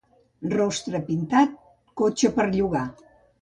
[0.53, 1.53] Rostre pintat,
[2.03, 2.83] cotxe per llogar.